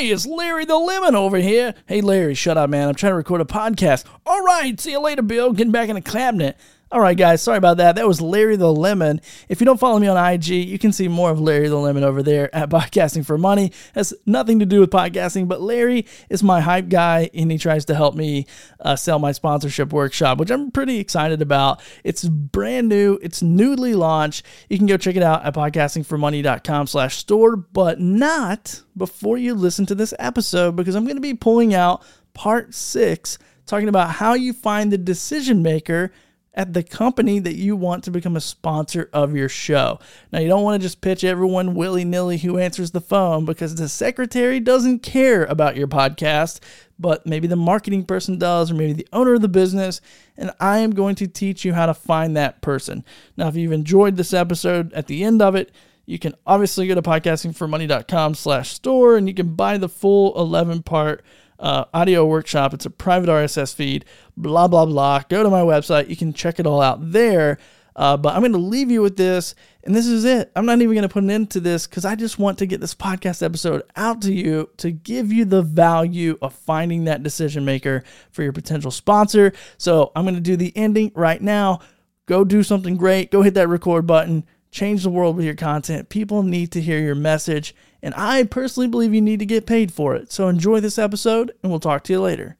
[0.00, 1.74] Hey, it's Larry the Lemon over here.
[1.84, 2.88] Hey, Larry, shut up, man.
[2.88, 4.06] I'm trying to record a podcast.
[4.24, 5.52] All right, see you later, Bill.
[5.52, 6.56] Getting back in the cabinet.
[6.92, 7.94] All right, guys, sorry about that.
[7.94, 9.20] That was Larry the Lemon.
[9.48, 12.02] If you don't follow me on IG, you can see more of Larry the Lemon
[12.02, 13.66] over there at Podcasting for Money.
[13.66, 17.58] It has nothing to do with podcasting, but Larry is my hype guy, and he
[17.58, 18.44] tries to help me
[18.80, 21.80] uh, sell my sponsorship workshop, which I'm pretty excited about.
[22.02, 23.20] It's brand new.
[23.22, 24.44] It's newly launched.
[24.68, 29.86] You can go check it out at podcastingformoney.com slash store, but not before you listen
[29.86, 32.02] to this episode because I'm going to be pulling out
[32.34, 36.10] part six, talking about how you find the decision maker–
[36.54, 40.00] at the company that you want to become a sponsor of your show.
[40.32, 43.76] Now, you don't want to just pitch everyone willy nilly who answers the phone because
[43.76, 46.58] the secretary doesn't care about your podcast,
[46.98, 50.00] but maybe the marketing person does, or maybe the owner of the business.
[50.36, 53.04] And I am going to teach you how to find that person.
[53.36, 55.70] Now, if you've enjoyed this episode, at the end of it,
[56.04, 60.82] you can obviously go to podcastingformoney.com slash store and you can buy the full 11
[60.82, 61.22] part
[61.60, 62.74] uh, audio workshop.
[62.74, 64.04] It's a private RSS feed,
[64.36, 65.22] blah, blah, blah.
[65.28, 66.08] Go to my website.
[66.08, 67.58] You can check it all out there.
[67.96, 70.50] Uh, but I'm going to leave you with this, and this is it.
[70.56, 72.66] I'm not even going to put an end to this because I just want to
[72.66, 77.22] get this podcast episode out to you to give you the value of finding that
[77.22, 79.52] decision maker for your potential sponsor.
[79.76, 81.80] So I'm going to do the ending right now.
[82.26, 83.30] Go do something great.
[83.30, 84.46] Go hit that record button.
[84.70, 86.08] Change the world with your content.
[86.08, 89.92] People need to hear your message and I personally believe you need to get paid
[89.92, 90.32] for it.
[90.32, 92.56] So enjoy this episode, and we'll talk to you later.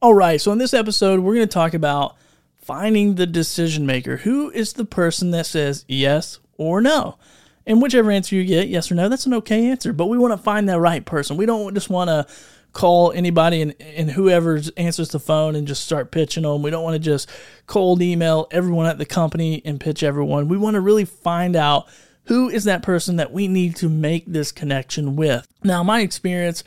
[0.00, 2.16] All right, so in this episode, we're going to talk about
[2.56, 4.18] finding the decision maker.
[4.18, 7.18] Who is the person that says yes or no?
[7.66, 9.92] And whichever answer you get, yes or no, that's an okay answer.
[9.92, 11.36] But we want to find that right person.
[11.36, 12.26] We don't just want to
[12.74, 16.60] call anybody and, and whoever answers the phone and just start pitching them.
[16.60, 17.30] We don't want to just
[17.66, 20.48] cold email everyone at the company and pitch everyone.
[20.48, 21.88] We want to really find out
[22.24, 25.46] who is that person that we need to make this connection with?
[25.62, 26.64] Now, my experience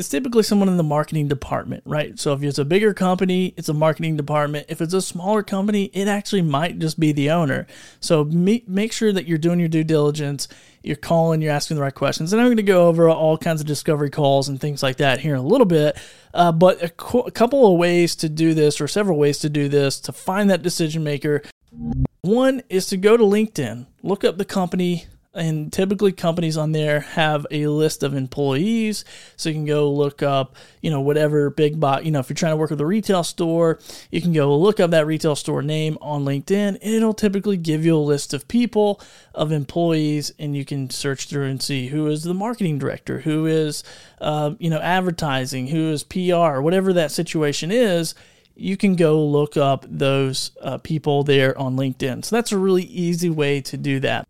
[0.00, 2.18] is typically someone in the marketing department, right?
[2.18, 4.66] So if it's a bigger company, it's a marketing department.
[4.68, 7.66] If it's a smaller company, it actually might just be the owner.
[8.00, 10.48] So make sure that you're doing your due diligence,
[10.82, 12.32] you're calling, you're asking the right questions.
[12.32, 15.20] And I'm going to go over all kinds of discovery calls and things like that
[15.20, 15.96] here in a little bit.
[16.34, 19.48] Uh, but a, co- a couple of ways to do this, or several ways to
[19.48, 21.42] do this, to find that decision maker
[22.22, 27.00] one is to go to LinkedIn, look up the company, and typically companies on there
[27.00, 29.04] have a list of employees.
[29.36, 32.34] So you can go look up you know whatever big bot you know if you're
[32.34, 33.78] trying to work with a retail store
[34.10, 36.78] you can go look up that retail store name on linkedin.
[36.82, 39.00] And it'll typically give you a list of people
[39.34, 43.46] of employees and you can search through and see who is the marketing director who
[43.46, 43.84] is
[44.20, 48.14] uh, you know advertising who is pr whatever that situation is
[48.60, 52.24] you can go look up those uh, people there on LinkedIn.
[52.24, 54.28] So that's a really easy way to do that.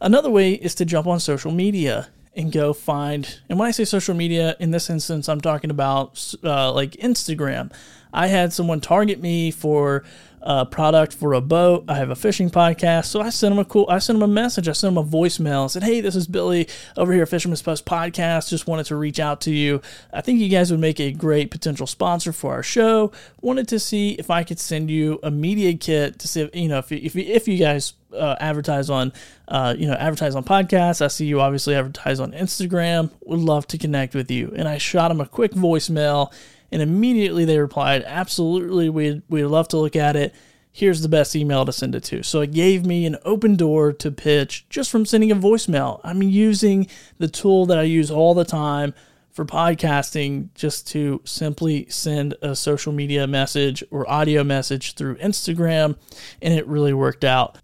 [0.00, 3.40] Another way is to jump on social media and go find.
[3.48, 7.72] And when I say social media, in this instance, I'm talking about uh, like Instagram.
[8.12, 10.02] I had someone target me for
[10.42, 11.84] a product for a boat.
[11.88, 13.86] I have a fishing podcast, so I sent him a cool.
[13.88, 14.68] I sent him a message.
[14.68, 15.64] I sent him a voicemail.
[15.64, 18.48] I said, "Hey, this is Billy over here, at Fisherman's Post Podcast.
[18.48, 19.80] Just wanted to reach out to you.
[20.12, 23.12] I think you guys would make a great potential sponsor for our show.
[23.40, 26.68] Wanted to see if I could send you a media kit to see if you
[26.68, 29.12] know if if if you guys uh, advertise on,
[29.48, 31.02] uh, you know, advertise on podcasts.
[31.02, 33.10] I see you obviously advertise on Instagram.
[33.24, 34.52] Would love to connect with you.
[34.56, 36.32] And I shot him a quick voicemail
[36.70, 40.34] and immediately they replied, Absolutely, we'd, we'd love to look at it.
[40.70, 42.22] Here's the best email to send it to.
[42.22, 46.00] So it gave me an open door to pitch just from sending a voicemail.
[46.04, 46.86] I'm using
[47.18, 48.94] the tool that I use all the time
[49.32, 55.96] for podcasting just to simply send a social media message or audio message through Instagram,
[56.42, 57.58] and it really worked out.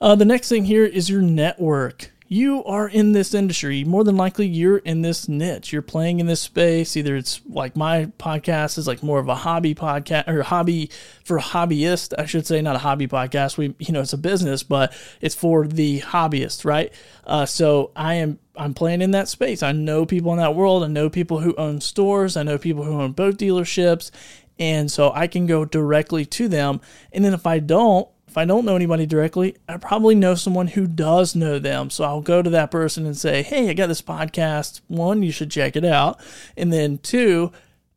[0.00, 3.84] Uh, the next thing here is your network you are in this industry.
[3.84, 5.72] More than likely, you're in this niche.
[5.72, 6.96] You're playing in this space.
[6.96, 10.90] Either it's like my podcast is like more of a hobby podcast or hobby
[11.24, 13.56] for hobbyist, I should say, not a hobby podcast.
[13.56, 16.92] We, you know, it's a business, but it's for the hobbyist, right?
[17.24, 19.62] Uh, so I am, I'm playing in that space.
[19.62, 20.82] I know people in that world.
[20.82, 22.36] I know people who own stores.
[22.36, 24.10] I know people who own boat dealerships.
[24.58, 26.80] And so I can go directly to them.
[27.12, 30.66] And then if I don't, if I don't know anybody directly, I probably know someone
[30.66, 31.88] who does know them.
[31.88, 34.82] So I'll go to that person and say, Hey, I got this podcast.
[34.88, 36.20] One, you should check it out.
[36.54, 37.50] And then two,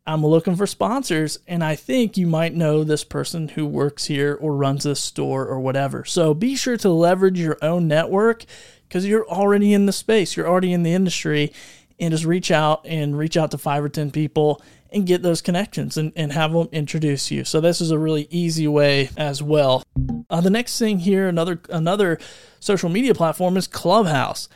[0.07, 4.37] I'm looking for sponsors, and I think you might know this person who works here
[4.39, 6.05] or runs this store or whatever.
[6.05, 8.45] So be sure to leverage your own network
[8.87, 11.51] because you're already in the space, you're already in the industry,
[11.99, 14.61] and just reach out and reach out to five or 10 people
[14.91, 17.43] and get those connections and, and have them introduce you.
[17.43, 19.83] So this is a really easy way as well.
[20.29, 22.19] Uh, the next thing here, another another
[22.59, 24.49] social media platform is Clubhouse.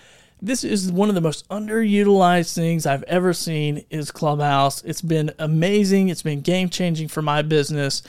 [0.44, 4.84] This is one of the most underutilized things I've ever seen is Clubhouse.
[4.84, 6.10] It's been amazing.
[6.10, 8.04] It's been game changing for my business.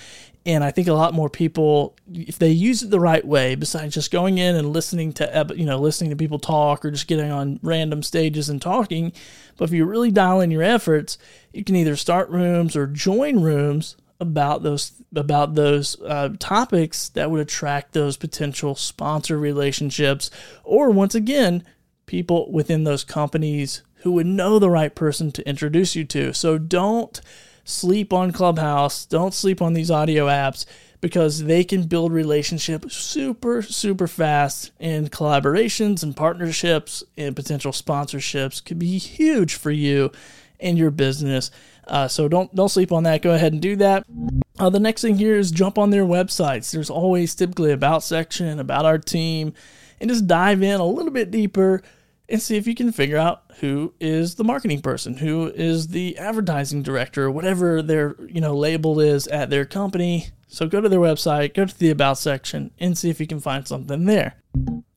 [0.44, 3.94] And I think a lot more people, if they use it the right way, besides
[3.94, 7.31] just going in and listening to, you know, listening to people talk or just getting
[7.31, 9.12] on random stages and talking,
[9.56, 11.16] but if you really dial in your efforts,
[11.52, 17.31] you can either start rooms or join rooms about those about those uh, topics that
[17.31, 20.31] would attract those potential sponsor relationships,
[20.64, 21.64] or once again,
[22.06, 26.32] people within those companies who would know the right person to introduce you to.
[26.34, 27.20] So don't
[27.64, 29.06] sleep on Clubhouse.
[29.06, 30.66] Don't sleep on these audio apps
[31.00, 34.70] because they can build relationships super, super fast.
[34.80, 40.12] And collaborations and partnerships and potential sponsorships could be huge for you
[40.60, 41.50] and your business.
[41.86, 43.22] Uh, so don't don't sleep on that.
[43.22, 44.06] Go ahead and do that.
[44.58, 46.70] Uh, the next thing here is jump on their websites.
[46.70, 49.52] There's always typically about section about our team,
[50.00, 51.82] and just dive in a little bit deeper
[52.29, 56.17] and see if you can figure out who is the marketing person, who is the
[56.19, 60.29] advertising director, whatever their you know label is at their company.
[60.49, 63.41] So go to their website, go to the about section, and see if you can
[63.41, 64.37] find something there.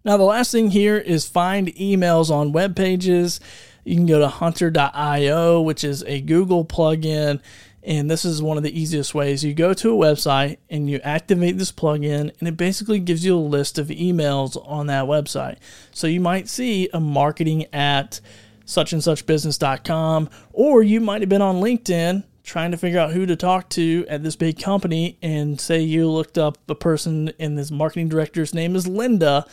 [0.05, 3.39] Now the last thing here is find emails on web pages.
[3.83, 7.41] You can go to hunter.io, which is a Google plugin.
[7.87, 9.45] And this is one of the easiest ways.
[9.45, 13.35] You go to a website and you activate this plugin, and it basically gives you
[13.35, 15.57] a list of emails on that website.
[15.91, 18.19] So you might see a marketing at
[18.65, 23.11] such and such business.com, or you might have been on LinkedIn trying to figure out
[23.11, 27.31] who to talk to at this big company, and say you looked up a person
[27.39, 29.45] and this marketing director's name is Linda,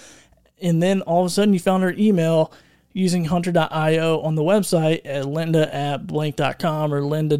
[0.61, 2.53] and then all of a sudden you found her email
[2.93, 7.37] using hunter.io on the website at linda at blank.com or linda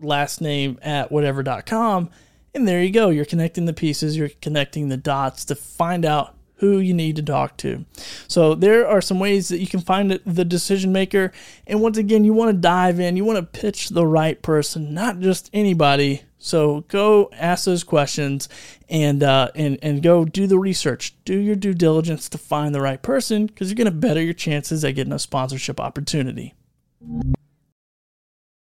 [0.00, 2.10] last name at whatever.com.
[2.54, 3.10] And there you go.
[3.10, 7.22] You're connecting the pieces, you're connecting the dots to find out who you need to
[7.22, 7.84] talk to.
[8.26, 11.32] So there are some ways that you can find the decision maker.
[11.66, 14.92] And once again, you want to dive in, you want to pitch the right person,
[14.92, 16.22] not just anybody.
[16.38, 18.48] So go ask those questions
[18.88, 22.80] and uh, and and go do the research, do your due diligence to find the
[22.80, 26.54] right person because you're going to better your chances at getting a sponsorship opportunity.